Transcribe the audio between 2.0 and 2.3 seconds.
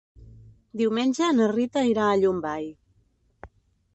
a